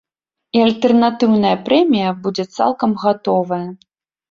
І 0.55 0.61
альтэрнатыўная 0.67 1.51
прэмія 1.69 2.15
будзе 2.25 2.49
цалкам 2.63 2.99
гатовая. 3.07 3.63